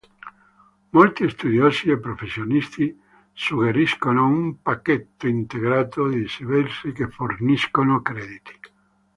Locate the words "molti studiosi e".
0.97-1.99